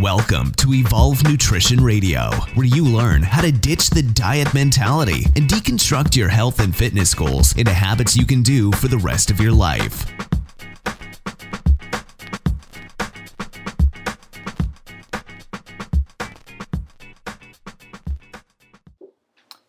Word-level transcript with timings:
Welcome 0.00 0.52
to 0.56 0.74
Evolve 0.74 1.24
Nutrition 1.24 1.82
Radio, 1.82 2.28
where 2.52 2.66
you 2.66 2.84
learn 2.84 3.22
how 3.22 3.40
to 3.40 3.50
ditch 3.50 3.88
the 3.88 4.02
diet 4.02 4.52
mentality 4.52 5.24
and 5.36 5.48
deconstruct 5.48 6.14
your 6.14 6.28
health 6.28 6.60
and 6.60 6.76
fitness 6.76 7.14
goals 7.14 7.56
into 7.56 7.72
habits 7.72 8.14
you 8.14 8.26
can 8.26 8.42
do 8.42 8.72
for 8.72 8.88
the 8.88 8.98
rest 8.98 9.30
of 9.30 9.40
your 9.40 9.52
life. 9.52 10.04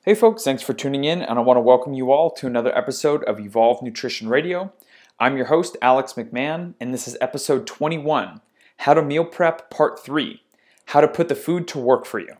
Hey 0.03 0.13
folks, 0.13 0.43
thanks 0.43 0.61
for 0.61 0.73
tuning 0.73 1.05
in, 1.05 1.21
and 1.21 1.39
I 1.39 1.41
want 1.41 1.55
to 1.55 1.61
welcome 1.61 1.93
you 1.93 2.11
all 2.11 2.31
to 2.31 2.47
another 2.47 2.77
episode 2.77 3.23
of 3.23 3.39
Evolve 3.39 3.81
Nutrition 3.81 4.27
Radio. 4.27 4.73
I'm 5.21 5.37
your 5.37 5.45
host, 5.45 5.77
Alex 5.81 6.13
McMahon, 6.13 6.73
and 6.81 6.93
this 6.93 7.07
is 7.07 7.15
episode 7.21 7.65
21 7.65 8.41
How 8.77 8.93
to 8.93 9.01
Meal 9.01 9.25
Prep 9.25 9.69
Part 9.69 10.03
3 10.03 10.41
How 10.85 11.01
to 11.01 11.07
Put 11.07 11.29
the 11.29 11.35
Food 11.35 11.67
to 11.69 11.79
Work 11.79 12.05
for 12.05 12.19
You. 12.19 12.35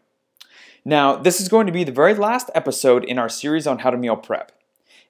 Now, 0.85 1.17
this 1.17 1.41
is 1.41 1.49
going 1.49 1.65
to 1.67 1.73
be 1.73 1.83
the 1.83 1.91
very 1.91 2.13
last 2.13 2.49
episode 2.55 3.03
in 3.03 3.19
our 3.19 3.27
series 3.27 3.67
on 3.67 3.79
how 3.79 3.89
to 3.89 3.97
meal 3.97 4.15
prep. 4.15 4.53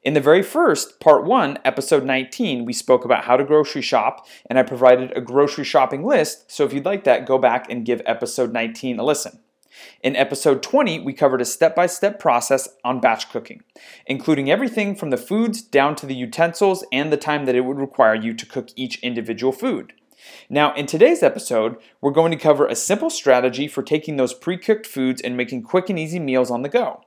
In 0.03 0.13
the 0.13 0.21
very 0.21 0.41
first, 0.41 0.99
part 0.99 1.25
one, 1.25 1.59
episode 1.65 2.05
19, 2.05 2.65
we 2.65 2.73
spoke 2.73 3.03
about 3.03 3.25
how 3.25 3.35
to 3.37 3.43
grocery 3.43 3.81
shop, 3.81 4.25
and 4.49 4.57
I 4.57 4.63
provided 4.63 5.15
a 5.15 5.21
grocery 5.21 5.65
shopping 5.65 6.03
list. 6.03 6.49
So 6.49 6.63
if 6.63 6.73
you'd 6.73 6.85
like 6.85 7.03
that, 7.03 7.27
go 7.27 7.37
back 7.37 7.69
and 7.69 7.85
give 7.85 8.01
episode 8.05 8.53
19 8.53 8.97
a 8.97 9.03
listen. 9.03 9.39
In 10.01 10.15
episode 10.15 10.63
20, 10.63 11.01
we 11.01 11.13
covered 11.13 11.41
a 11.41 11.45
step 11.45 11.75
by 11.75 11.85
step 11.87 12.19
process 12.19 12.69
on 12.83 12.99
batch 12.99 13.29
cooking, 13.29 13.61
including 14.05 14.49
everything 14.49 14.95
from 14.95 15.09
the 15.09 15.17
foods 15.17 15.61
down 15.61 15.95
to 15.97 16.05
the 16.05 16.15
utensils 16.15 16.85
and 16.91 17.11
the 17.11 17.17
time 17.17 17.45
that 17.45 17.55
it 17.55 17.65
would 17.65 17.77
require 17.77 18.15
you 18.15 18.33
to 18.33 18.45
cook 18.45 18.69
each 18.75 18.97
individual 19.03 19.51
food. 19.51 19.93
Now, 20.49 20.73
in 20.75 20.85
today's 20.85 21.23
episode, 21.23 21.77
we're 22.01 22.11
going 22.11 22.31
to 22.31 22.37
cover 22.37 22.65
a 22.65 22.75
simple 22.75 23.09
strategy 23.09 23.67
for 23.67 23.83
taking 23.83 24.17
those 24.17 24.33
pre 24.33 24.57
cooked 24.57 24.85
foods 24.85 25.21
and 25.21 25.35
making 25.35 25.63
quick 25.63 25.89
and 25.89 25.99
easy 25.99 26.19
meals 26.19 26.51
on 26.51 26.61
the 26.61 26.69
go. 26.69 27.01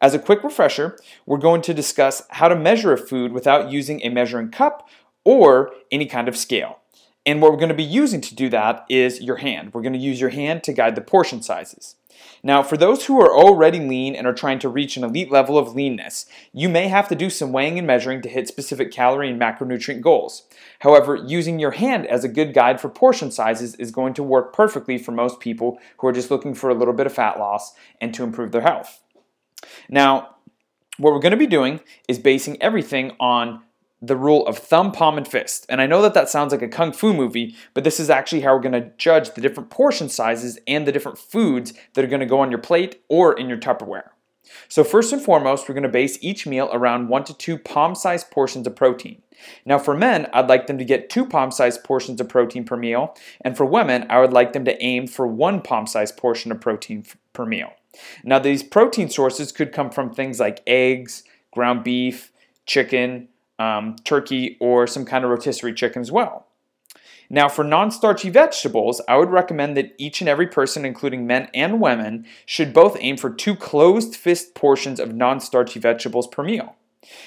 As 0.00 0.14
a 0.14 0.18
quick 0.18 0.44
refresher, 0.44 0.96
we're 1.26 1.38
going 1.38 1.60
to 1.62 1.74
discuss 1.74 2.22
how 2.30 2.48
to 2.48 2.54
measure 2.54 2.92
a 2.92 2.98
food 2.98 3.32
without 3.32 3.70
using 3.70 4.00
a 4.02 4.10
measuring 4.10 4.50
cup 4.50 4.88
or 5.24 5.72
any 5.90 6.06
kind 6.06 6.28
of 6.28 6.36
scale. 6.36 6.78
And 7.26 7.42
what 7.42 7.50
we're 7.50 7.58
going 7.58 7.68
to 7.68 7.74
be 7.74 7.82
using 7.82 8.20
to 8.22 8.34
do 8.34 8.48
that 8.48 8.86
is 8.88 9.20
your 9.20 9.36
hand. 9.36 9.74
We're 9.74 9.82
going 9.82 9.92
to 9.92 9.98
use 9.98 10.20
your 10.20 10.30
hand 10.30 10.62
to 10.64 10.72
guide 10.72 10.94
the 10.94 11.00
portion 11.00 11.42
sizes. 11.42 11.96
Now, 12.42 12.62
for 12.62 12.76
those 12.76 13.06
who 13.06 13.20
are 13.20 13.36
already 13.36 13.80
lean 13.80 14.14
and 14.14 14.26
are 14.26 14.32
trying 14.32 14.58
to 14.60 14.68
reach 14.68 14.96
an 14.96 15.04
elite 15.04 15.30
level 15.30 15.58
of 15.58 15.74
leanness, 15.74 16.26
you 16.52 16.68
may 16.68 16.88
have 16.88 17.08
to 17.08 17.14
do 17.14 17.30
some 17.30 17.52
weighing 17.52 17.78
and 17.78 17.86
measuring 17.86 18.22
to 18.22 18.28
hit 18.28 18.48
specific 18.48 18.92
calorie 18.92 19.30
and 19.30 19.40
macronutrient 19.40 20.00
goals. 20.00 20.44
However, 20.80 21.16
using 21.16 21.58
your 21.58 21.72
hand 21.72 22.06
as 22.06 22.24
a 22.24 22.28
good 22.28 22.54
guide 22.54 22.80
for 22.80 22.88
portion 22.88 23.30
sizes 23.30 23.74
is 23.76 23.90
going 23.90 24.14
to 24.14 24.22
work 24.22 24.52
perfectly 24.52 24.98
for 24.98 25.12
most 25.12 25.40
people 25.40 25.78
who 25.98 26.06
are 26.06 26.12
just 26.12 26.30
looking 26.30 26.54
for 26.54 26.70
a 26.70 26.74
little 26.74 26.94
bit 26.94 27.06
of 27.06 27.12
fat 27.12 27.38
loss 27.38 27.74
and 28.00 28.14
to 28.14 28.24
improve 28.24 28.52
their 28.52 28.62
health. 28.62 29.02
Now, 29.88 30.36
what 30.98 31.12
we're 31.12 31.20
going 31.20 31.32
to 31.32 31.36
be 31.36 31.46
doing 31.46 31.80
is 32.08 32.18
basing 32.18 32.60
everything 32.60 33.12
on 33.20 33.62
the 34.00 34.16
rule 34.16 34.46
of 34.46 34.58
thumb, 34.58 34.92
palm, 34.92 35.18
and 35.18 35.26
fist. 35.26 35.66
And 35.68 35.80
I 35.80 35.86
know 35.86 36.02
that 36.02 36.14
that 36.14 36.28
sounds 36.28 36.52
like 36.52 36.62
a 36.62 36.68
kung 36.68 36.92
fu 36.92 37.12
movie, 37.12 37.56
but 37.74 37.84
this 37.84 37.98
is 37.98 38.10
actually 38.10 38.42
how 38.42 38.54
we're 38.54 38.62
going 38.62 38.80
to 38.80 38.92
judge 38.96 39.34
the 39.34 39.40
different 39.40 39.70
portion 39.70 40.08
sizes 40.08 40.58
and 40.66 40.86
the 40.86 40.92
different 40.92 41.18
foods 41.18 41.72
that 41.94 42.04
are 42.04 42.08
going 42.08 42.20
to 42.20 42.26
go 42.26 42.40
on 42.40 42.50
your 42.50 42.60
plate 42.60 43.02
or 43.08 43.32
in 43.32 43.48
your 43.48 43.58
Tupperware. 43.58 44.10
So, 44.68 44.84
first 44.84 45.12
and 45.12 45.20
foremost, 45.20 45.68
we're 45.68 45.74
going 45.74 45.82
to 45.82 45.88
base 45.88 46.18
each 46.20 46.46
meal 46.46 46.70
around 46.72 47.08
one 47.08 47.24
to 47.24 47.34
two 47.34 47.58
palm 47.58 47.94
sized 47.94 48.30
portions 48.30 48.66
of 48.66 48.76
protein. 48.76 49.22
Now, 49.64 49.78
for 49.78 49.94
men, 49.94 50.28
I'd 50.32 50.48
like 50.48 50.66
them 50.66 50.78
to 50.78 50.84
get 50.84 51.10
two 51.10 51.26
palm 51.26 51.50
sized 51.50 51.84
portions 51.84 52.20
of 52.20 52.28
protein 52.28 52.64
per 52.64 52.76
meal, 52.76 53.14
and 53.40 53.56
for 53.56 53.66
women, 53.66 54.06
I 54.08 54.20
would 54.20 54.32
like 54.32 54.52
them 54.52 54.64
to 54.64 54.82
aim 54.82 55.06
for 55.06 55.26
one 55.26 55.60
palm 55.60 55.86
sized 55.86 56.16
portion 56.16 56.50
of 56.50 56.60
protein 56.60 57.04
per 57.32 57.44
meal. 57.44 57.72
Now, 58.24 58.38
these 58.38 58.62
protein 58.62 59.10
sources 59.10 59.52
could 59.52 59.72
come 59.72 59.90
from 59.90 60.12
things 60.12 60.40
like 60.40 60.62
eggs, 60.66 61.24
ground 61.52 61.84
beef, 61.84 62.32
chicken, 62.66 63.28
um, 63.58 63.96
turkey, 64.04 64.56
or 64.60 64.86
some 64.86 65.04
kind 65.04 65.24
of 65.24 65.30
rotisserie 65.30 65.74
chicken 65.74 66.00
as 66.00 66.12
well. 66.12 66.46
Now, 67.30 67.48
for 67.48 67.62
non 67.62 67.90
starchy 67.90 68.30
vegetables, 68.30 69.00
I 69.06 69.16
would 69.16 69.30
recommend 69.30 69.76
that 69.76 69.94
each 69.98 70.20
and 70.20 70.28
every 70.28 70.46
person, 70.46 70.84
including 70.84 71.26
men 71.26 71.48
and 71.52 71.80
women, 71.80 72.26
should 72.46 72.72
both 72.72 72.96
aim 73.00 73.16
for 73.16 73.30
two 73.30 73.54
closed 73.54 74.16
fist 74.16 74.54
portions 74.54 74.98
of 74.98 75.14
non 75.14 75.40
starchy 75.40 75.78
vegetables 75.78 76.26
per 76.26 76.42
meal. 76.42 76.76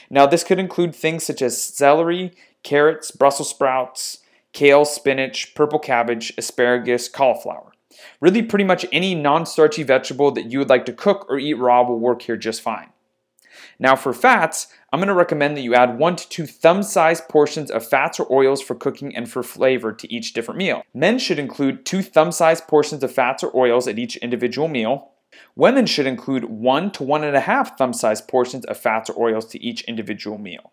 Now, 0.09 0.25
this 0.25 0.43
could 0.43 0.59
include 0.59 0.95
things 0.95 1.23
such 1.23 1.41
as 1.41 1.61
celery, 1.61 2.33
carrots, 2.63 3.11
Brussels 3.11 3.49
sprouts, 3.49 4.19
kale, 4.53 4.85
spinach, 4.85 5.53
purple 5.55 5.79
cabbage, 5.79 6.33
asparagus, 6.37 7.07
cauliflower. 7.07 7.71
Really, 8.19 8.41
pretty 8.41 8.65
much 8.65 8.85
any 8.91 9.13
non 9.13 9.45
starchy 9.45 9.83
vegetable 9.83 10.31
that 10.31 10.51
you 10.51 10.59
would 10.59 10.69
like 10.69 10.85
to 10.85 10.93
cook 10.93 11.27
or 11.29 11.37
eat 11.37 11.55
raw 11.55 11.83
will 11.83 11.99
work 11.99 12.23
here 12.23 12.37
just 12.37 12.61
fine. 12.61 12.90
Now, 13.79 13.95
for 13.95 14.13
fats, 14.13 14.67
I'm 14.91 14.99
going 14.99 15.07
to 15.07 15.13
recommend 15.13 15.55
that 15.55 15.61
you 15.61 15.73
add 15.73 15.97
one 15.97 16.15
to 16.15 16.27
two 16.29 16.45
thumb 16.45 16.83
sized 16.83 17.27
portions 17.29 17.71
of 17.71 17.87
fats 17.87 18.19
or 18.19 18.31
oils 18.31 18.61
for 18.61 18.75
cooking 18.75 19.15
and 19.15 19.29
for 19.29 19.43
flavor 19.43 19.93
to 19.93 20.13
each 20.13 20.33
different 20.33 20.57
meal. 20.57 20.83
Men 20.93 21.19
should 21.19 21.39
include 21.39 21.85
two 21.85 22.01
thumb 22.01 22.31
sized 22.31 22.67
portions 22.67 23.03
of 23.03 23.11
fats 23.11 23.43
or 23.43 23.55
oils 23.55 23.87
at 23.87 23.99
each 23.99 24.17
individual 24.17 24.67
meal. 24.67 25.11
Women 25.55 25.85
should 25.85 26.07
include 26.07 26.45
one 26.45 26.91
to 26.91 27.03
one 27.03 27.23
and 27.23 27.35
a 27.35 27.41
half 27.41 27.77
thumb 27.77 27.93
sized 27.93 28.27
portions 28.27 28.65
of 28.65 28.77
fats 28.77 29.09
or 29.09 29.29
oils 29.29 29.45
to 29.47 29.63
each 29.63 29.83
individual 29.83 30.37
meal. 30.37 30.71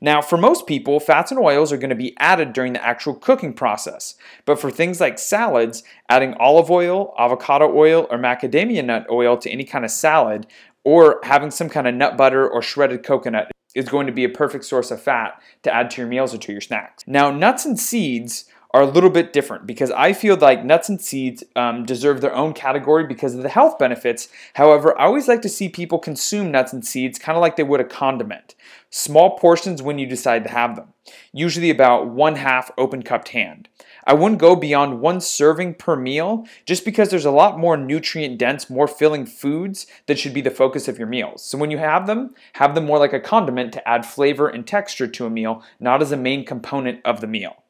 Now, 0.00 0.22
for 0.22 0.38
most 0.38 0.66
people, 0.66 1.00
fats 1.00 1.30
and 1.30 1.38
oils 1.38 1.70
are 1.70 1.76
going 1.76 1.90
to 1.90 1.96
be 1.96 2.16
added 2.18 2.54
during 2.54 2.72
the 2.72 2.84
actual 2.84 3.14
cooking 3.14 3.52
process. 3.52 4.14
But 4.46 4.58
for 4.58 4.70
things 4.70 5.00
like 5.00 5.18
salads, 5.18 5.82
adding 6.08 6.34
olive 6.34 6.70
oil, 6.70 7.14
avocado 7.18 7.70
oil, 7.76 8.06
or 8.10 8.16
macadamia 8.16 8.84
nut 8.84 9.06
oil 9.10 9.36
to 9.36 9.50
any 9.50 9.64
kind 9.64 9.84
of 9.84 9.90
salad 9.90 10.46
or 10.84 11.20
having 11.22 11.50
some 11.50 11.68
kind 11.68 11.86
of 11.86 11.94
nut 11.94 12.16
butter 12.16 12.48
or 12.48 12.62
shredded 12.62 13.02
coconut 13.02 13.50
is 13.74 13.88
going 13.88 14.06
to 14.06 14.12
be 14.12 14.24
a 14.24 14.28
perfect 14.28 14.64
source 14.64 14.90
of 14.90 15.00
fat 15.00 15.40
to 15.62 15.72
add 15.72 15.90
to 15.90 16.00
your 16.00 16.08
meals 16.08 16.34
or 16.34 16.38
to 16.38 16.52
your 16.52 16.60
snacks. 16.60 17.04
Now, 17.06 17.30
nuts 17.30 17.64
and 17.64 17.78
seeds 17.78 18.46
are 18.72 18.82
a 18.82 18.86
little 18.86 19.10
bit 19.10 19.32
different 19.32 19.66
because 19.66 19.90
I 19.90 20.12
feel 20.12 20.36
like 20.36 20.64
nuts 20.64 20.88
and 20.88 21.00
seeds 21.00 21.42
um, 21.56 21.84
deserve 21.84 22.20
their 22.20 22.34
own 22.34 22.52
category 22.52 23.04
because 23.04 23.34
of 23.34 23.42
the 23.42 23.48
health 23.48 23.78
benefits. 23.78 24.28
However, 24.54 24.98
I 24.98 25.06
always 25.06 25.26
like 25.26 25.42
to 25.42 25.48
see 25.48 25.68
people 25.68 25.98
consume 25.98 26.52
nuts 26.52 26.72
and 26.72 26.84
seeds 26.84 27.18
kind 27.18 27.36
of 27.36 27.42
like 27.42 27.56
they 27.56 27.64
would 27.64 27.80
a 27.80 27.84
condiment. 27.84 28.54
Small 28.90 29.36
portions 29.38 29.82
when 29.82 29.98
you 29.98 30.06
decide 30.06 30.44
to 30.44 30.50
have 30.50 30.76
them, 30.76 30.92
usually 31.32 31.70
about 31.70 32.08
one 32.08 32.36
half 32.36 32.70
open 32.78 33.02
cupped 33.02 33.30
hand. 33.30 33.68
I 34.04 34.14
wouldn't 34.14 34.40
go 34.40 34.56
beyond 34.56 35.00
one 35.00 35.20
serving 35.20 35.74
per 35.74 35.96
meal 35.96 36.46
just 36.64 36.84
because 36.84 37.10
there's 37.10 37.24
a 37.24 37.30
lot 37.30 37.58
more 37.58 37.76
nutrient 37.76 38.38
dense, 38.38 38.70
more 38.70 38.88
filling 38.88 39.26
foods 39.26 39.86
that 40.06 40.18
should 40.18 40.34
be 40.34 40.40
the 40.40 40.50
focus 40.50 40.88
of 40.88 40.98
your 40.98 41.06
meals. 41.06 41.44
So 41.44 41.58
when 41.58 41.70
you 41.70 41.78
have 41.78 42.06
them, 42.06 42.34
have 42.54 42.74
them 42.74 42.86
more 42.86 42.98
like 42.98 43.12
a 43.12 43.20
condiment 43.20 43.72
to 43.74 43.88
add 43.88 44.06
flavor 44.06 44.48
and 44.48 44.66
texture 44.66 45.06
to 45.06 45.26
a 45.26 45.30
meal, 45.30 45.62
not 45.78 46.02
as 46.02 46.12
a 46.12 46.16
main 46.16 46.44
component 46.44 47.00
of 47.04 47.20
the 47.20 47.26
meal. 47.26 47.62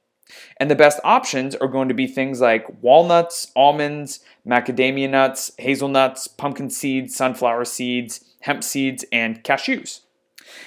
And 0.59 0.71
the 0.71 0.77
best 0.77 1.01
options 1.03 1.55
are 1.57 1.69
going 1.69 1.89
to 1.89 1.95
be 1.95 2.07
things 2.07 2.41
like 2.41 2.83
walnuts, 2.83 3.51
almonds, 3.57 4.21
macadamia 4.47 5.11
nuts, 5.11 5.51
hazelnuts, 5.59 6.29
pumpkin 6.29 6.71
seeds, 6.71 7.17
sunflower 7.17 7.65
seeds, 7.65 8.25
hemp 8.41 8.63
seeds, 8.63 9.05
and 9.13 9.43
cashews. 9.43 10.01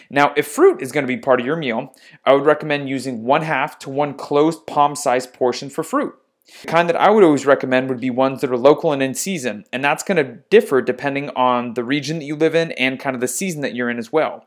Now, 0.10 0.34
if 0.36 0.48
fruit 0.48 0.82
is 0.82 0.92
going 0.92 1.04
to 1.04 1.08
be 1.08 1.18
part 1.18 1.40
of 1.40 1.46
your 1.46 1.56
meal, 1.56 1.96
I 2.26 2.34
would 2.34 2.46
recommend 2.46 2.90
using 2.90 3.24
one 3.24 3.42
half 3.42 3.80
to 3.80 3.90
one 3.90 4.14
closed 4.14 4.66
palm 4.68 4.96
sized 4.96 5.34
portion 5.34 5.70
for 5.70 5.84
fruit. 5.84 6.16
The 6.62 6.68
kind 6.68 6.90
that 6.90 6.98
I 6.98 7.10
would 7.10 7.24
always 7.24 7.46
recommend 7.46 7.88
would 7.90 8.02
be 8.02 8.10
ones 8.10 8.42
that 8.42 8.52
are 8.52 8.58
local 8.58 8.92
and 8.92 9.02
in 9.02 9.14
season, 9.14 9.64
and 9.72 9.84
that's 9.84 10.04
going 10.04 10.18
to 10.18 10.40
differ 10.50 10.82
depending 10.82 11.30
on 11.32 11.74
the 11.74 11.86
region 11.86 12.20
that 12.20 12.26
you 12.26 12.36
live 12.36 12.54
in 12.54 12.74
and 12.74 13.00
kind 13.00 13.16
of 13.16 13.22
the 13.22 13.30
season 13.30 13.62
that 13.62 13.74
you're 13.74 13.90
in 13.90 13.98
as 13.98 14.12
well. 14.12 14.46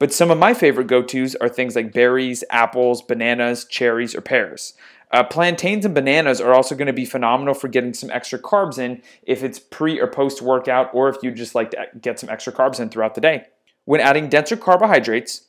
But 0.00 0.12
some 0.12 0.30
of 0.30 0.38
my 0.38 0.54
favorite 0.54 0.88
go 0.88 1.02
tos 1.02 1.36
are 1.36 1.48
things 1.48 1.76
like 1.76 1.92
berries, 1.92 2.42
apples, 2.50 3.00
bananas, 3.00 3.64
cherries, 3.64 4.14
or 4.14 4.20
pears. 4.22 4.74
Uh, 5.12 5.22
plantains 5.22 5.84
and 5.84 5.94
bananas 5.94 6.40
are 6.40 6.52
also 6.52 6.74
going 6.74 6.88
to 6.88 6.92
be 6.92 7.04
phenomenal 7.04 7.54
for 7.54 7.68
getting 7.68 7.94
some 7.94 8.10
extra 8.10 8.40
carbs 8.40 8.76
in 8.76 9.00
if 9.22 9.44
it's 9.44 9.60
pre 9.60 10.00
or 10.00 10.08
post 10.08 10.42
workout, 10.42 10.90
or 10.92 11.08
if 11.08 11.16
you 11.22 11.30
just 11.30 11.54
like 11.54 11.70
to 11.70 11.86
get 12.00 12.18
some 12.18 12.28
extra 12.28 12.52
carbs 12.52 12.80
in 12.80 12.88
throughout 12.88 13.14
the 13.14 13.20
day. 13.20 13.46
When 13.86 14.00
adding 14.00 14.28
denser 14.28 14.56
carbohydrates, 14.56 15.42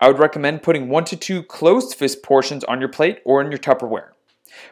I 0.00 0.08
would 0.08 0.18
recommend 0.18 0.64
putting 0.64 0.88
one 0.88 1.04
to 1.04 1.16
two 1.16 1.44
closed 1.44 1.94
fist 1.94 2.24
portions 2.24 2.64
on 2.64 2.80
your 2.80 2.88
plate 2.88 3.20
or 3.24 3.40
in 3.40 3.52
your 3.52 3.58
Tupperware. 3.58 4.10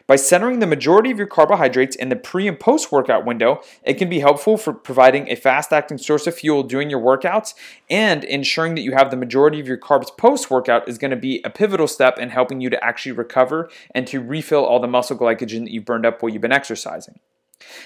By 0.07 0.17
centering 0.17 0.59
the 0.59 0.67
majority 0.67 1.09
of 1.09 1.17
your 1.17 1.27
carbohydrates 1.27 1.95
in 1.95 2.09
the 2.09 2.17
pre 2.17 2.49
and 2.49 2.59
post 2.59 2.91
workout 2.91 3.25
window, 3.25 3.61
it 3.83 3.93
can 3.93 4.09
be 4.09 4.19
helpful 4.19 4.57
for 4.57 4.73
providing 4.73 5.29
a 5.29 5.35
fast 5.35 5.71
acting 5.71 5.97
source 5.97 6.27
of 6.27 6.35
fuel 6.35 6.63
during 6.63 6.89
your 6.89 6.99
workouts 6.99 7.53
and 7.89 8.25
ensuring 8.25 8.75
that 8.75 8.81
you 8.81 8.91
have 8.91 9.09
the 9.09 9.15
majority 9.15 9.61
of 9.61 9.67
your 9.69 9.77
carbs 9.77 10.15
post 10.17 10.51
workout 10.51 10.89
is 10.89 10.97
going 10.97 11.11
to 11.11 11.17
be 11.17 11.41
a 11.45 11.49
pivotal 11.49 11.87
step 11.87 12.19
in 12.19 12.31
helping 12.31 12.59
you 12.59 12.69
to 12.69 12.83
actually 12.83 13.13
recover 13.13 13.69
and 13.95 14.05
to 14.07 14.19
refill 14.19 14.65
all 14.65 14.81
the 14.81 14.87
muscle 14.87 15.17
glycogen 15.17 15.63
that 15.63 15.71
you've 15.71 15.85
burned 15.85 16.05
up 16.05 16.21
while 16.21 16.29
you've 16.29 16.41
been 16.41 16.51
exercising. 16.51 17.21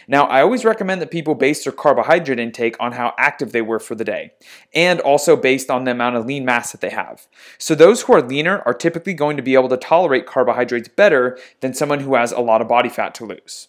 Now, 0.07 0.25
I 0.25 0.41
always 0.41 0.65
recommend 0.65 1.01
that 1.01 1.11
people 1.11 1.35
base 1.35 1.63
their 1.63 1.73
carbohydrate 1.73 2.39
intake 2.39 2.75
on 2.79 2.93
how 2.93 3.13
active 3.17 3.51
they 3.51 3.61
were 3.61 3.79
for 3.79 3.95
the 3.95 4.03
day, 4.03 4.33
and 4.73 4.99
also 4.99 5.35
based 5.35 5.69
on 5.69 5.85
the 5.85 5.91
amount 5.91 6.17
of 6.17 6.25
lean 6.25 6.45
mass 6.45 6.71
that 6.71 6.81
they 6.81 6.89
have. 6.89 7.27
So, 7.57 7.75
those 7.75 8.01
who 8.01 8.13
are 8.13 8.21
leaner 8.21 8.59
are 8.65 8.73
typically 8.73 9.13
going 9.13 9.37
to 9.37 9.43
be 9.43 9.53
able 9.53 9.69
to 9.69 9.77
tolerate 9.77 10.25
carbohydrates 10.25 10.89
better 10.89 11.37
than 11.61 11.73
someone 11.73 12.01
who 12.01 12.15
has 12.15 12.31
a 12.31 12.39
lot 12.39 12.61
of 12.61 12.67
body 12.67 12.89
fat 12.89 13.15
to 13.15 13.25
lose. 13.25 13.67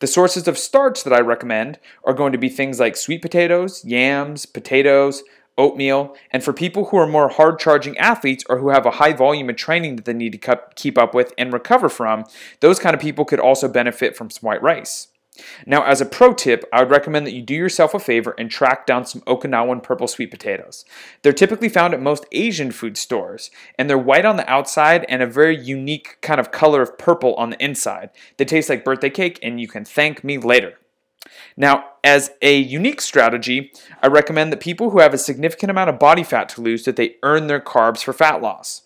The 0.00 0.06
sources 0.06 0.46
of 0.46 0.58
starch 0.58 1.02
that 1.04 1.12
I 1.12 1.20
recommend 1.20 1.78
are 2.04 2.12
going 2.12 2.32
to 2.32 2.38
be 2.38 2.48
things 2.48 2.78
like 2.78 2.96
sweet 2.96 3.22
potatoes, 3.22 3.84
yams, 3.84 4.46
potatoes, 4.46 5.22
oatmeal, 5.58 6.14
and 6.30 6.42
for 6.42 6.52
people 6.52 6.86
who 6.86 6.96
are 6.96 7.06
more 7.06 7.28
hard 7.28 7.58
charging 7.58 7.96
athletes 7.98 8.44
or 8.48 8.58
who 8.58 8.70
have 8.70 8.86
a 8.86 8.92
high 8.92 9.12
volume 9.12 9.50
of 9.50 9.56
training 9.56 9.96
that 9.96 10.04
they 10.04 10.12
need 10.12 10.40
to 10.40 10.60
keep 10.74 10.96
up 10.96 11.14
with 11.14 11.32
and 11.36 11.52
recover 11.52 11.88
from, 11.88 12.24
those 12.60 12.78
kind 12.78 12.94
of 12.94 13.00
people 13.00 13.24
could 13.24 13.40
also 13.40 13.68
benefit 13.68 14.16
from 14.16 14.30
some 14.30 14.46
white 14.46 14.62
rice. 14.62 15.08
Now, 15.66 15.84
as 15.84 16.00
a 16.00 16.06
pro 16.06 16.34
tip, 16.34 16.64
I 16.72 16.80
would 16.80 16.90
recommend 16.90 17.26
that 17.26 17.32
you 17.32 17.42
do 17.42 17.54
yourself 17.54 17.94
a 17.94 17.98
favor 17.98 18.34
and 18.38 18.50
track 18.50 18.86
down 18.86 19.06
some 19.06 19.22
Okinawan 19.22 19.82
purple 19.82 20.06
sweet 20.06 20.30
potatoes. 20.30 20.84
They're 21.22 21.32
typically 21.32 21.70
found 21.70 21.94
at 21.94 22.02
most 22.02 22.26
Asian 22.32 22.70
food 22.70 22.98
stores, 22.98 23.50
and 23.78 23.88
they're 23.88 23.96
white 23.96 24.26
on 24.26 24.36
the 24.36 24.48
outside 24.50 25.06
and 25.08 25.22
a 25.22 25.26
very 25.26 25.56
unique 25.56 26.18
kind 26.20 26.38
of 26.38 26.52
color 26.52 26.82
of 26.82 26.98
purple 26.98 27.34
on 27.36 27.50
the 27.50 27.64
inside. 27.64 28.10
They 28.36 28.44
taste 28.44 28.68
like 28.68 28.84
birthday 28.84 29.10
cake, 29.10 29.38
and 29.42 29.60
you 29.60 29.68
can 29.68 29.84
thank 29.84 30.22
me 30.22 30.36
later. 30.36 30.78
Now, 31.56 31.84
as 32.04 32.32
a 32.42 32.56
unique 32.56 33.00
strategy, 33.00 33.72
I 34.02 34.08
recommend 34.08 34.52
that 34.52 34.60
people 34.60 34.90
who 34.90 34.98
have 34.98 35.14
a 35.14 35.18
significant 35.18 35.70
amount 35.70 35.90
of 35.90 35.98
body 35.98 36.24
fat 36.24 36.48
to 36.50 36.60
lose 36.60 36.84
that 36.84 36.96
they 36.96 37.16
earn 37.22 37.46
their 37.46 37.60
carbs 37.60 38.02
for 38.02 38.12
fat 38.12 38.42
loss. 38.42 38.82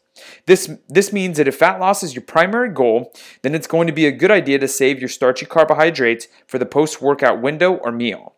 This, 0.46 0.70
this 0.88 1.12
means 1.12 1.36
that 1.36 1.48
if 1.48 1.56
fat 1.56 1.80
loss 1.80 2.02
is 2.02 2.14
your 2.14 2.22
primary 2.22 2.70
goal, 2.70 3.12
then 3.42 3.54
it's 3.54 3.66
going 3.66 3.86
to 3.86 3.92
be 3.92 4.06
a 4.06 4.12
good 4.12 4.30
idea 4.30 4.58
to 4.58 4.68
save 4.68 5.00
your 5.00 5.08
starchy 5.08 5.46
carbohydrates 5.46 6.28
for 6.46 6.58
the 6.58 6.66
post 6.66 7.02
workout 7.02 7.42
window 7.42 7.74
or 7.74 7.92
meal. 7.92 8.34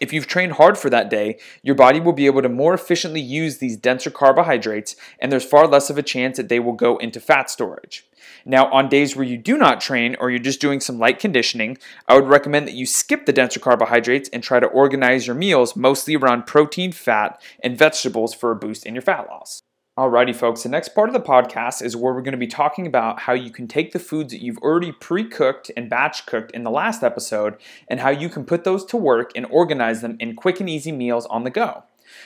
If 0.00 0.12
you've 0.12 0.26
trained 0.26 0.52
hard 0.52 0.78
for 0.78 0.90
that 0.90 1.10
day, 1.10 1.38
your 1.62 1.74
body 1.74 1.98
will 2.00 2.12
be 2.12 2.26
able 2.26 2.42
to 2.42 2.48
more 2.48 2.74
efficiently 2.74 3.20
use 3.20 3.58
these 3.58 3.76
denser 3.76 4.10
carbohydrates, 4.10 4.94
and 5.18 5.32
there's 5.32 5.44
far 5.44 5.66
less 5.66 5.90
of 5.90 5.98
a 5.98 6.02
chance 6.02 6.36
that 6.36 6.48
they 6.48 6.60
will 6.60 6.72
go 6.72 6.98
into 6.98 7.20
fat 7.20 7.50
storage. 7.50 8.04
Now, 8.44 8.70
on 8.70 8.88
days 8.88 9.16
where 9.16 9.26
you 9.26 9.36
do 9.36 9.56
not 9.56 9.80
train 9.80 10.16
or 10.20 10.30
you're 10.30 10.38
just 10.38 10.60
doing 10.60 10.80
some 10.80 10.98
light 10.98 11.18
conditioning, 11.18 11.78
I 12.06 12.14
would 12.14 12.28
recommend 12.28 12.68
that 12.68 12.74
you 12.74 12.86
skip 12.86 13.26
the 13.26 13.32
denser 13.32 13.60
carbohydrates 13.60 14.28
and 14.32 14.42
try 14.42 14.60
to 14.60 14.66
organize 14.66 15.26
your 15.26 15.36
meals 15.36 15.74
mostly 15.74 16.14
around 16.14 16.46
protein, 16.46 16.92
fat, 16.92 17.40
and 17.62 17.76
vegetables 17.76 18.34
for 18.34 18.50
a 18.50 18.56
boost 18.56 18.86
in 18.86 18.94
your 18.94 19.02
fat 19.02 19.26
loss. 19.28 19.62
Alrighty, 19.98 20.32
folks, 20.32 20.62
the 20.62 20.68
next 20.68 20.90
part 20.90 21.08
of 21.08 21.12
the 21.12 21.18
podcast 21.18 21.82
is 21.82 21.96
where 21.96 22.14
we're 22.14 22.22
going 22.22 22.30
to 22.30 22.38
be 22.38 22.46
talking 22.46 22.86
about 22.86 23.18
how 23.18 23.32
you 23.32 23.50
can 23.50 23.66
take 23.66 23.90
the 23.90 23.98
foods 23.98 24.32
that 24.32 24.40
you've 24.40 24.58
already 24.58 24.92
pre 24.92 25.24
cooked 25.24 25.72
and 25.76 25.90
batch 25.90 26.24
cooked 26.24 26.52
in 26.52 26.62
the 26.62 26.70
last 26.70 27.02
episode 27.02 27.56
and 27.88 27.98
how 27.98 28.10
you 28.10 28.28
can 28.28 28.44
put 28.44 28.62
those 28.62 28.84
to 28.84 28.96
work 28.96 29.32
and 29.34 29.44
organize 29.46 30.00
them 30.00 30.16
in 30.20 30.36
quick 30.36 30.60
and 30.60 30.70
easy 30.70 30.92
meals 30.92 31.26
on 31.26 31.42
the 31.42 31.50
go. 31.50 31.82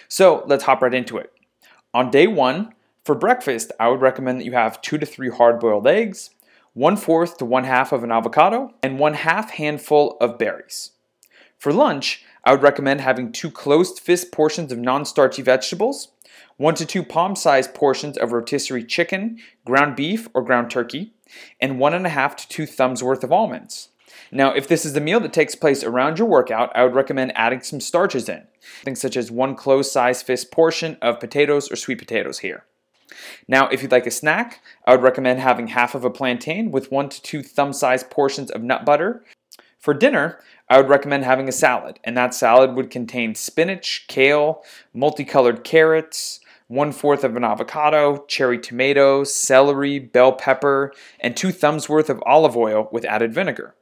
So 0.06 0.44
let's 0.46 0.64
hop 0.64 0.82
right 0.82 0.92
into 0.92 1.16
it. 1.16 1.32
On 1.94 2.10
day 2.10 2.26
one, 2.26 2.74
for 3.06 3.14
breakfast, 3.14 3.72
I 3.80 3.88
would 3.88 4.02
recommend 4.02 4.38
that 4.38 4.44
you 4.44 4.52
have 4.52 4.82
two 4.82 4.98
to 4.98 5.06
three 5.06 5.30
hard 5.30 5.58
boiled 5.58 5.86
eggs, 5.86 6.28
one 6.74 6.98
fourth 6.98 7.38
to 7.38 7.46
one 7.46 7.64
half 7.64 7.90
of 7.90 8.04
an 8.04 8.12
avocado, 8.12 8.74
and 8.82 8.98
one 8.98 9.14
half 9.14 9.52
handful 9.52 10.18
of 10.20 10.36
berries. 10.36 10.90
For 11.56 11.72
lunch, 11.72 12.22
I 12.44 12.52
would 12.52 12.62
recommend 12.62 13.00
having 13.00 13.32
two 13.32 13.50
closed 13.50 13.98
fist 13.98 14.30
portions 14.30 14.72
of 14.72 14.78
non 14.78 15.06
starchy 15.06 15.40
vegetables 15.40 16.08
one 16.56 16.74
to 16.74 16.86
two 16.86 17.02
palm 17.02 17.36
sized 17.36 17.74
portions 17.74 18.16
of 18.18 18.32
rotisserie 18.32 18.84
chicken, 18.84 19.38
ground 19.64 19.96
beef, 19.96 20.28
or 20.34 20.42
ground 20.42 20.70
turkey, 20.70 21.12
and 21.60 21.78
one 21.78 21.94
and 21.94 22.06
a 22.06 22.10
half 22.10 22.36
to 22.36 22.48
two 22.48 22.66
thumbs 22.66 23.02
worth 23.02 23.24
of 23.24 23.32
almonds. 23.32 23.88
Now, 24.30 24.52
if 24.52 24.66
this 24.66 24.84
is 24.84 24.94
the 24.94 25.00
meal 25.00 25.20
that 25.20 25.32
takes 25.32 25.54
place 25.54 25.84
around 25.84 26.18
your 26.18 26.28
workout, 26.28 26.74
I 26.74 26.84
would 26.84 26.94
recommend 26.94 27.32
adding 27.36 27.60
some 27.60 27.80
starches 27.80 28.28
in, 28.28 28.44
things 28.82 29.00
such 29.00 29.16
as 29.16 29.30
one 29.30 29.54
closed 29.54 29.92
sized 29.92 30.24
fist 30.24 30.50
portion 30.50 30.96
of 31.02 31.20
potatoes 31.20 31.70
or 31.70 31.76
sweet 31.76 31.98
potatoes 31.98 32.38
here. 32.38 32.64
Now, 33.46 33.68
if 33.68 33.82
you'd 33.82 33.92
like 33.92 34.06
a 34.06 34.10
snack, 34.10 34.60
I 34.86 34.92
would 34.92 35.02
recommend 35.02 35.40
having 35.40 35.68
half 35.68 35.94
of 35.94 36.04
a 36.04 36.10
plantain 36.10 36.70
with 36.70 36.90
one 36.90 37.08
to 37.10 37.20
two 37.22 37.42
thumb 37.42 37.72
sized 37.72 38.10
portions 38.10 38.50
of 38.50 38.62
nut 38.62 38.84
butter. 38.84 39.22
For 39.78 39.92
dinner, 39.92 40.38
I 40.70 40.78
would 40.78 40.88
recommend 40.88 41.24
having 41.24 41.48
a 41.48 41.52
salad, 41.52 41.98
and 42.04 42.16
that 42.16 42.34
salad 42.34 42.74
would 42.74 42.88
contain 42.88 43.34
spinach, 43.34 44.06
kale, 44.08 44.62
multicolored 44.94 45.64
carrots, 45.64 46.40
one 46.72 46.90
fourth 46.90 47.22
of 47.22 47.36
an 47.36 47.44
avocado, 47.44 48.24
cherry 48.26 48.58
tomatoes, 48.58 49.32
celery, 49.32 49.98
bell 49.98 50.32
pepper, 50.32 50.92
and 51.20 51.36
two 51.36 51.52
thumbs 51.52 51.88
worth 51.88 52.08
of 52.08 52.22
olive 52.24 52.56
oil 52.56 52.88
with 52.90 53.04
added 53.04 53.32
vinegar. 53.34 53.74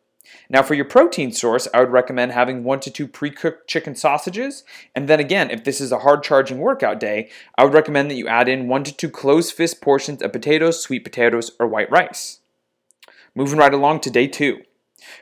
Now, 0.48 0.62
for 0.62 0.74
your 0.74 0.84
protein 0.84 1.32
source, 1.32 1.68
I 1.72 1.80
would 1.80 1.92
recommend 1.92 2.32
having 2.32 2.64
one 2.64 2.80
to 2.80 2.90
two 2.90 3.06
pre 3.06 3.30
cooked 3.30 3.68
chicken 3.68 3.94
sausages. 3.94 4.64
And 4.94 5.08
then 5.08 5.20
again, 5.20 5.50
if 5.50 5.64
this 5.64 5.80
is 5.80 5.92
a 5.92 6.00
hard 6.00 6.22
charging 6.22 6.58
workout 6.58 6.98
day, 6.98 7.30
I 7.56 7.64
would 7.64 7.74
recommend 7.74 8.10
that 8.10 8.16
you 8.16 8.26
add 8.26 8.48
in 8.48 8.68
one 8.68 8.84
to 8.84 8.96
two 8.96 9.10
closed 9.10 9.52
fist 9.52 9.80
portions 9.80 10.22
of 10.22 10.32
potatoes, 10.32 10.82
sweet 10.82 11.04
potatoes, 11.04 11.52
or 11.60 11.66
white 11.66 11.90
rice. 11.90 12.40
Moving 13.34 13.58
right 13.58 13.72
along 13.72 14.00
to 14.00 14.10
day 14.10 14.26
two. 14.26 14.62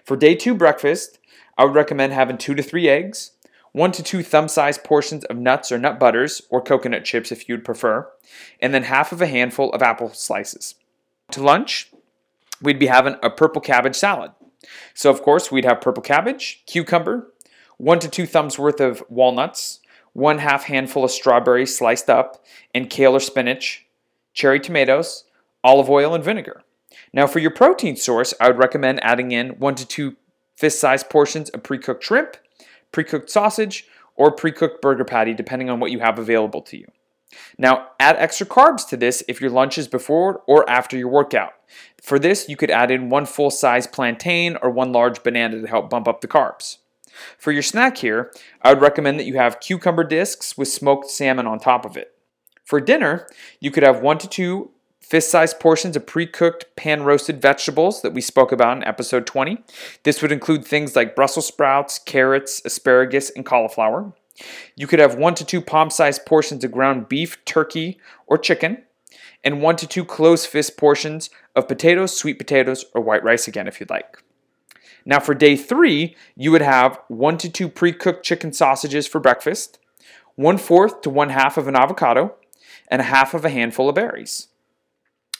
For 0.04 0.16
day 0.16 0.34
two 0.34 0.54
breakfast, 0.54 1.18
I 1.56 1.64
would 1.64 1.74
recommend 1.74 2.12
having 2.12 2.38
two 2.38 2.54
to 2.54 2.62
three 2.62 2.88
eggs, 2.88 3.32
one 3.72 3.92
to 3.92 4.02
two 4.02 4.22
thumb 4.22 4.48
sized 4.48 4.84
portions 4.84 5.24
of 5.24 5.36
nuts 5.36 5.70
or 5.70 5.78
nut 5.78 5.98
butters, 5.98 6.42
or 6.50 6.62
coconut 6.62 7.04
chips 7.04 7.32
if 7.32 7.48
you'd 7.48 7.64
prefer, 7.64 8.08
and 8.60 8.72
then 8.72 8.84
half 8.84 9.12
of 9.12 9.22
a 9.22 9.26
handful 9.26 9.70
of 9.72 9.82
apple 9.82 10.10
slices. 10.10 10.74
To 11.32 11.42
lunch, 11.42 11.90
we'd 12.62 12.78
be 12.78 12.86
having 12.86 13.16
a 13.22 13.30
purple 13.30 13.60
cabbage 13.60 13.96
salad. 13.96 14.32
So, 14.94 15.10
of 15.10 15.22
course, 15.22 15.52
we'd 15.52 15.64
have 15.64 15.80
purple 15.80 16.02
cabbage, 16.02 16.62
cucumber, 16.66 17.32
one 17.76 18.00
to 18.00 18.08
two 18.08 18.26
thumbs 18.26 18.58
worth 18.58 18.80
of 18.80 19.02
walnuts, 19.08 19.80
one 20.12 20.38
half 20.38 20.64
handful 20.64 21.04
of 21.04 21.10
strawberries 21.10 21.76
sliced 21.76 22.10
up, 22.10 22.44
and 22.74 22.90
kale 22.90 23.14
or 23.14 23.20
spinach, 23.20 23.86
cherry 24.32 24.58
tomatoes, 24.58 25.24
olive 25.62 25.88
oil, 25.88 26.14
and 26.14 26.24
vinegar. 26.24 26.62
Now, 27.12 27.26
for 27.26 27.38
your 27.38 27.50
protein 27.50 27.96
source, 27.96 28.34
I 28.40 28.48
would 28.48 28.58
recommend 28.58 29.02
adding 29.04 29.30
in 29.30 29.50
one 29.50 29.74
to 29.76 29.86
two 29.86 30.16
fist 30.56 30.80
sized 30.80 31.08
portions 31.08 31.50
of 31.50 31.62
pre 31.62 31.78
cooked 31.78 32.02
shrimp, 32.02 32.36
pre 32.93 33.05
cooked 33.05 33.31
sausage, 33.31 33.87
or 34.17 34.32
pre 34.32 34.52
cooked 34.52 34.82
burger 34.82 35.05
patty, 35.05 35.35
depending 35.35 35.70
on 35.70 35.81
what 35.81 35.90
you 35.90 36.00
have 36.00 36.19
available 36.19 36.62
to 36.62 36.76
you. 36.76 36.87
Now, 37.58 37.88
add 38.00 38.17
extra 38.17 38.46
carbs 38.46 38.88
to 38.88 38.96
this 38.96 39.23
if 39.29 39.40
your 39.40 39.50
lunch 39.50 39.79
is 39.79 39.88
before 39.88 40.43
or 40.46 40.69
after 40.69 40.96
your 40.96 41.08
workout. 41.08 41.52
For 42.02 42.19
this, 42.19 42.49
you 42.49 42.56
could 42.56 42.70
add 42.70 42.90
in 42.90 43.11
one 43.11 43.26
full 43.26 43.50
size 43.50 43.87
plantain 43.87 44.56
or 44.62 44.70
one 44.70 44.93
large 44.93 45.23
banana 45.23 45.61
to 45.61 45.67
help 45.67 45.90
bump 45.90 46.08
up 46.08 46.20
the 46.20 46.29
carbs. 46.29 46.79
For 47.37 47.52
your 47.52 47.62
snack 47.62 47.99
here, 47.99 48.32
I 48.62 48.73
would 48.73 48.82
recommend 48.82 49.19
that 49.19 49.26
you 49.26 49.37
have 49.37 49.61
cucumber 49.61 50.05
discs 50.05 50.56
with 50.56 50.69
smoked 50.69 51.11
salmon 51.11 51.46
on 51.46 51.58
top 51.58 51.85
of 51.85 51.96
it. 51.96 52.14
For 52.64 52.81
dinner, 52.81 53.26
you 53.61 53.70
could 53.70 53.82
have 53.82 54.02
one 54.02 54.19
to 54.19 54.29
two 54.29 54.70
fist 55.08 55.31
sized 55.31 55.58
portions 55.58 55.96
of 55.96 56.06
pre 56.06 56.26
cooked 56.26 56.66
pan 56.76 57.02
roasted 57.02 57.40
vegetables 57.40 58.02
that 58.02 58.12
we 58.12 58.20
spoke 58.20 58.52
about 58.52 58.76
in 58.76 58.84
episode 58.84 59.26
20. 59.26 59.58
This 60.02 60.20
would 60.20 60.32
include 60.32 60.64
things 60.64 60.94
like 60.94 61.16
Brussels 61.16 61.46
sprouts, 61.46 61.99
carrots, 61.99 62.61
asparagus, 62.64 63.30
and 63.30 63.44
cauliflower. 63.44 64.12
You 64.76 64.87
could 64.87 64.99
have 64.99 65.16
one 65.16 65.35
to 65.37 65.44
two 65.44 65.62
palm 65.62 65.90
sized 65.90 66.26
portions 66.26 66.62
of 66.62 66.73
ground 66.73 67.09
beef, 67.09 67.42
turkey, 67.44 67.99
or 68.26 68.37
chicken, 68.37 68.85
and 69.42 69.62
one 69.62 69.76
to 69.76 69.87
two 69.87 70.04
closed 70.04 70.47
fist 70.47 70.76
portions 70.76 71.30
of 71.56 71.68
potatoes, 71.68 72.16
sweet 72.16 72.38
potatoes, 72.38 72.85
or 72.94 73.00
white 73.00 73.25
rice 73.25 73.49
again 73.49 73.66
if 73.66 73.80
you'd 73.80 73.90
like. 73.90 74.23
Now, 75.06 75.21
for 75.21 75.35
day 75.35 75.56
three, 75.56 76.14
you 76.37 76.52
would 76.52 76.61
have 76.61 77.00
one 77.09 77.38
to 77.38 77.49
two 77.49 77.71
pre 77.71 77.92
cooked 77.92 78.26
chicken 78.26 78.52
sausages 78.52 79.06
for 79.06 79.21
breakfast, 79.21 79.78
one 80.35 80.59
fourth 80.59 81.00
to 81.00 81.11
one 81.11 81.30
half 81.30 81.56
of 81.56 81.66
an 81.66 81.76
avocado, 81.76 82.35
and 82.88 83.00
a 83.00 83.04
half 83.06 83.32
of 83.32 83.47
a 83.47 83.50
handful 83.50 83.88
of 83.88 83.94
berries. 83.94 84.49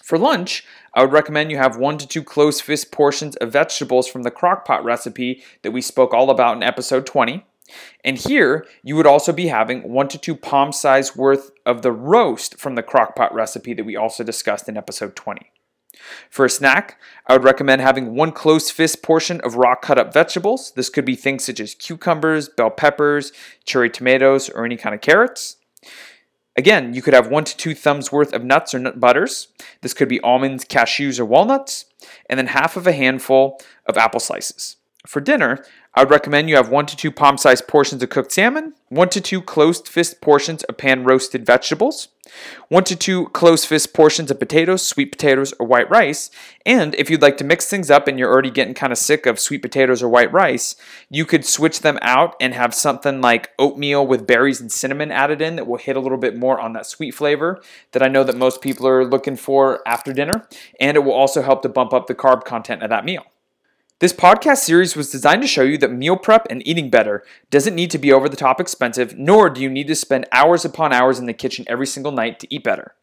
For 0.09 0.17
lunch, 0.17 0.65
I 0.95 1.03
would 1.03 1.13
recommend 1.13 1.51
you 1.51 1.59
have 1.59 1.77
one 1.77 1.99
to 1.99 2.09
two 2.09 2.23
close 2.23 2.63
fist 2.63 2.91
portions 2.91 3.37
of 3.37 3.53
vegetables 3.53 4.09
from 4.09 4.23
the 4.23 4.31
crockpot 4.31 4.83
recipe 4.83 5.45
that 5.61 5.73
we 5.73 5.83
spoke 5.83 6.15
all 6.15 6.31
about 6.31 6.57
in 6.57 6.63
episode 6.63 7.05
20. 7.05 7.45
And 8.03 8.17
here, 8.17 8.67
you 8.83 8.97
would 8.97 9.07
also 9.07 9.35
be 9.35 9.49
having 9.49 9.93
one 9.93 10.09
to 10.09 10.17
two 10.17 10.35
palm 10.35 10.73
size 10.73 11.15
worth 11.15 11.51
of 11.67 11.83
the 11.83 11.93
roast 11.93 12.59
from 12.59 12.75
the 12.75 12.83
crockpot 12.83 13.35
recipe 13.35 13.75
that 13.75 13.85
we 13.85 13.97
also 13.97 14.25
discussed 14.25 14.67
in 14.67 14.79
episode 14.79 15.15
20. 15.15 15.51
For 16.31 16.47
a 16.47 16.51
snack, 16.51 16.99
I 17.27 17.35
would 17.35 17.45
recommend 17.45 17.83
having 17.83 18.15
one 18.15 18.33
close 18.33 18.71
fist 18.71 19.03
portion 19.03 19.43
of 19.43 19.57
raw 19.57 19.75
cut 19.75 19.99
up 19.99 20.15
vegetables. 20.15 20.73
This 20.75 20.89
could 20.89 21.05
be 21.05 21.17
things 21.17 21.45
such 21.45 21.61
as 21.61 21.75
cucumbers, 21.75 22.49
bell 22.49 22.71
peppers, 22.71 23.31
cherry 23.67 23.91
tomatoes, 23.91 24.49
or 24.49 24.65
any 24.65 24.79
kind 24.79 24.95
of 24.95 25.03
carrots. 25.03 25.58
Again, 26.59 26.93
you 26.93 27.03
could 27.03 27.15
have 27.15 27.29
one 27.29 27.45
to 27.45 27.57
two 27.57 27.73
thumbs 27.73 28.11
worth 28.11 28.33
of 28.33 28.43
nuts 28.43 28.75
or 28.75 28.81
nut 28.81 28.99
butters. 28.99 29.47
This 29.81 29.95
could 29.95 30.09
be 30.09 30.21
almonds, 30.23 30.65
cashews, 30.65 31.21
or 31.21 31.25
walnuts, 31.25 31.85
and 32.29 32.37
then 32.37 32.49
half 32.49 32.77
of 32.77 32.85
a 32.85 32.93
handful 32.93 33.61
of 33.87 33.97
apple 33.97 34.19
slices. 34.19 34.75
For 35.07 35.21
dinner, 35.21 35.65
I 35.99 36.03
would 36.03 36.11
recommend 36.13 36.49
you 36.49 36.55
have 36.55 36.69
one 36.69 36.87
to 36.87 36.97
two 36.97 37.11
palm 37.11 37.39
sized 37.39 37.67
portions 37.67 38.05
of 38.05 38.09
cooked 38.09 38.31
salmon, 38.31 38.75
one 38.89 39.09
to 39.09 39.21
two 39.21 39.43
closed 39.43 39.89
fist 39.89 40.21
portions 40.21 40.63
of 40.63 40.77
pan 40.77 41.03
roasted 41.03 41.45
vegetables, 41.45 42.07
one 42.69 42.85
to 42.85 42.95
two 42.95 43.31
closed 43.31 43.67
fist 43.67 43.93
portions 43.95 44.31
of 44.31 44.39
potatoes, 44.39 44.87
sweet 44.87 45.11
potatoes, 45.11 45.53
or 45.59 45.67
white 45.67 45.91
rice. 45.91 46.31
And 46.65 46.95
if 46.95 47.11
you'd 47.11 47.21
like 47.21 47.37
to 47.39 47.45
mix 47.45 47.69
things 47.69 47.91
up 47.91 48.07
and 48.07 48.17
you're 48.17 48.33
already 48.33 48.53
getting 48.53 48.75
kind 48.75 48.93
of 48.93 48.99
sick 48.99 49.27
of 49.27 49.41
sweet 49.41 49.61
potatoes 49.61 50.01
or 50.01 50.09
white 50.09 50.33
rice, 50.33 50.77
you 51.11 51.25
could 51.25 51.45
switch 51.45 51.81
them 51.81 51.99
out 52.01 52.37
and 52.41 52.55
have 52.55 52.77
something 52.77 53.21
like 53.21 53.51
oatmeal 53.59 54.07
with 54.07 54.25
berries 54.25 54.61
and 54.61 54.71
cinnamon 54.71 55.11
added 55.11 55.43
in 55.43 55.57
that 55.57 55.67
will 55.67 55.79
hit 55.79 55.97
a 55.97 56.01
little 56.01 56.17
bit 56.17 56.37
more 56.37 56.61
on 56.61 56.75
that 56.75 56.87
sweet 56.87 57.11
flavor 57.11 57.61
that 57.91 58.05
I 58.05 58.09
know 58.09 58.23
that 58.23 58.37
most 58.37 58.61
people 58.61 58.87
are 58.87 59.05
looking 59.05 59.35
for 59.35 59.81
after 59.85 60.13
dinner. 60.13 60.47
And 60.79 60.97
it 60.97 61.01
will 61.01 61.11
also 61.11 61.43
help 61.43 61.63
to 61.63 61.69
bump 61.69 61.93
up 61.93 62.07
the 62.07 62.15
carb 62.15 62.45
content 62.45 62.85
of 62.85 62.91
that 62.91 63.05
meal. 63.05 63.25
This 64.01 64.13
podcast 64.13 64.59
series 64.59 64.95
was 64.95 65.11
designed 65.11 65.43
to 65.43 65.49
show 65.49 65.63
you 65.63 65.77
that 65.79 65.91
meal 65.91 66.17
prep 66.17 66.47
and 66.49 66.65
eating 66.65 66.89
better 66.89 67.25
doesn't 67.51 67.75
need 67.75 67.91
to 67.91 67.99
be 67.99 68.13
over 68.13 68.29
the 68.29 68.37
top 68.37 68.61
expensive, 68.61 69.19
nor 69.19 69.51
do 69.51 69.61
you 69.61 69.69
need 69.69 69.89
to 69.89 69.97
spend 69.97 70.29
hours 70.31 70.65
upon 70.65 70.93
hours 70.93 71.19
in 71.19 71.27
the 71.27 71.33
kitchen 71.33 71.65
every 71.67 71.87
single 71.87 72.13
night 72.13 72.39
to 72.39 72.55
eat 72.55 72.63
better. 72.63 72.95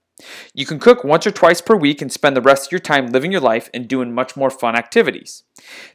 You 0.53 0.65
can 0.65 0.79
cook 0.79 1.03
once 1.03 1.27
or 1.27 1.31
twice 1.31 1.59
per 1.59 1.75
week 1.75 2.01
and 2.01 2.11
spend 2.11 2.37
the 2.37 2.41
rest 2.41 2.67
of 2.67 2.71
your 2.71 2.79
time 2.79 3.07
living 3.07 3.31
your 3.31 3.41
life 3.41 3.69
and 3.73 3.87
doing 3.87 4.13
much 4.13 4.37
more 4.37 4.49
fun 4.49 4.75
activities. 4.75 5.43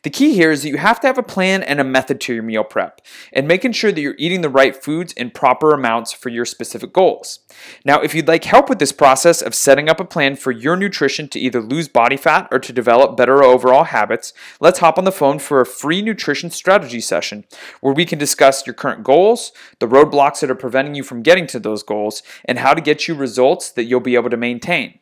The 0.03 0.11
key 0.11 0.35
here 0.35 0.51
is 0.51 0.63
that 0.63 0.69
you 0.69 0.79
have 0.79 1.01
to 1.01 1.07
have 1.07 1.19
a 1.19 1.23
plan 1.23 1.63
and 1.63 1.81
a 1.81 1.85
method 1.85 2.21
to 2.23 2.35
your 2.35 2.43
meal 2.43 2.65
prep, 2.65 3.01
and 3.33 3.47
making 3.47 3.73
sure 3.73 3.93
that 3.93 4.01
you're 4.01 4.15
eating 4.19 4.41
the 4.41 4.49
right 4.49 4.75
foods 4.75 5.13
in 5.15 5.31
proper 5.31 5.73
amounts 5.73 6.13
for 6.13 6.29
your 6.29 6.45
specific 6.45 6.93
goals. 6.93 7.41
Now, 7.85 8.01
if 8.01 8.15
you'd 8.15 8.29
like 8.29 8.45
help 8.45 8.69
with 8.69 8.79
this 8.79 8.93
process 8.93 9.43
of 9.43 9.55
setting 9.55 9.89
up 9.89 10.01
a 10.01 10.05
plan 10.05 10.37
for 10.37 10.51
your 10.51 10.77
nutrition 10.77 11.29
to 11.29 11.39
either 11.39 11.61
lose 11.61 11.89
body 11.89 12.17
fat 12.17 12.49
or 12.51 12.59
to 12.59 12.73
develop 12.73 13.17
better 13.17 13.43
overall 13.43 13.85
habits, 13.85 14.33
let's 14.61 14.81
hop 14.81 14.99
on 14.99 15.05
the 15.05 15.13
phone 15.13 15.39
for 15.39 15.61
a 15.61 15.67
free 15.67 16.03
nutrition 16.03 16.51
strategy 16.51 17.01
session 17.01 17.45
where 17.81 17.95
we 17.95 18.05
can 18.05 18.19
discuss 18.19 18.67
your 18.67 18.75
current 18.75 19.05
goals, 19.05 19.53
the 19.79 19.89
roadblocks 19.89 20.41
that 20.41 20.51
are 20.51 20.55
preventing 20.55 20.95
you 20.95 21.03
from 21.03 21.23
getting 21.23 21.47
to 21.47 21.59
those 21.61 21.83
goals, 21.83 22.23
and 22.45 22.59
how 22.59 22.75
to 22.75 22.81
get 22.81 23.09
you 23.09 23.15
results 23.15 23.71
that 23.71 23.85
you'll 23.85 24.01
be 24.01 24.10
able 24.15 24.31
to 24.31 24.37
maintain. 24.37 24.99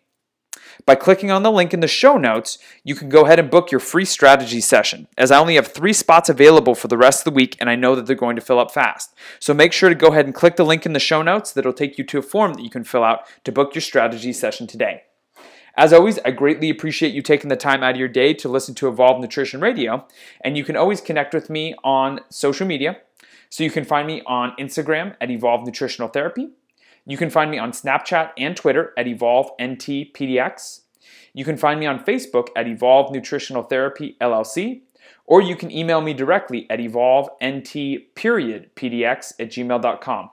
By 0.86 0.94
clicking 0.94 1.30
on 1.30 1.42
the 1.42 1.50
link 1.50 1.74
in 1.74 1.80
the 1.80 1.88
show 1.88 2.16
notes, 2.16 2.58
you 2.84 2.94
can 2.94 3.08
go 3.08 3.24
ahead 3.24 3.38
and 3.38 3.50
book 3.50 3.70
your 3.70 3.80
free 3.80 4.04
strategy 4.04 4.60
session, 4.60 5.08
as 5.18 5.30
I 5.30 5.38
only 5.38 5.56
have 5.56 5.68
three 5.68 5.92
spots 5.92 6.28
available 6.28 6.74
for 6.74 6.88
the 6.88 6.96
rest 6.96 7.20
of 7.20 7.24
the 7.24 7.36
week 7.36 7.56
and 7.60 7.68
I 7.68 7.74
know 7.74 7.94
that 7.94 8.06
they're 8.06 8.16
going 8.16 8.36
to 8.36 8.42
fill 8.42 8.60
up 8.60 8.70
fast. 8.70 9.14
So 9.40 9.52
make 9.52 9.72
sure 9.72 9.88
to 9.88 9.94
go 9.94 10.08
ahead 10.08 10.26
and 10.26 10.34
click 10.34 10.56
the 10.56 10.64
link 10.64 10.86
in 10.86 10.92
the 10.92 11.00
show 11.00 11.20
notes 11.22 11.52
that'll 11.52 11.72
take 11.72 11.98
you 11.98 12.04
to 12.04 12.18
a 12.18 12.22
form 12.22 12.54
that 12.54 12.62
you 12.62 12.70
can 12.70 12.84
fill 12.84 13.04
out 13.04 13.22
to 13.44 13.52
book 13.52 13.74
your 13.74 13.82
strategy 13.82 14.32
session 14.32 14.66
today. 14.66 15.02
As 15.76 15.92
always, 15.92 16.18
I 16.24 16.32
greatly 16.32 16.70
appreciate 16.70 17.14
you 17.14 17.22
taking 17.22 17.50
the 17.50 17.56
time 17.56 17.84
out 17.84 17.92
of 17.92 17.98
your 17.98 18.08
day 18.08 18.34
to 18.34 18.48
listen 18.48 18.74
to 18.76 18.88
Evolve 18.88 19.20
Nutrition 19.20 19.60
Radio, 19.60 20.06
and 20.40 20.56
you 20.56 20.64
can 20.64 20.76
always 20.76 21.00
connect 21.00 21.32
with 21.32 21.48
me 21.48 21.74
on 21.84 22.20
social 22.30 22.66
media. 22.66 22.98
So 23.48 23.62
you 23.62 23.70
can 23.70 23.84
find 23.84 24.06
me 24.06 24.22
on 24.26 24.54
Instagram 24.58 25.14
at 25.20 25.30
Evolve 25.30 25.64
Nutritional 25.64 26.08
Therapy. 26.08 26.50
You 27.08 27.16
can 27.16 27.30
find 27.30 27.50
me 27.50 27.56
on 27.58 27.72
Snapchat 27.72 28.32
and 28.36 28.54
Twitter 28.54 28.92
at 28.98 29.06
EvolveNTPDX. 29.06 30.80
You 31.32 31.44
can 31.44 31.56
find 31.56 31.80
me 31.80 31.86
on 31.86 32.04
Facebook 32.04 32.48
at 32.54 32.68
Evolve 32.68 33.12
Nutritional 33.12 33.62
Therapy 33.62 34.16
LLC, 34.20 34.82
or 35.24 35.40
you 35.40 35.56
can 35.56 35.70
email 35.70 36.02
me 36.02 36.12
directly 36.12 36.66
at 36.68 36.80
evolvent 36.80 37.64
period 38.14 38.70
at 38.74 39.48
gmail.com. 39.48 40.30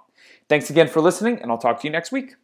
Thanks 0.50 0.70
again 0.70 0.89
for 0.89 1.00
listening, 1.00 1.41
and 1.41 1.50
I'll 1.50 1.58
talk 1.58 1.79
to 1.79 1.88
you 1.88 1.91
next 1.91 2.12
week. 2.12 2.36